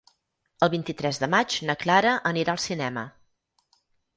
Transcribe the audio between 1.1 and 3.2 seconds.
de maig na Clara anirà al cinema.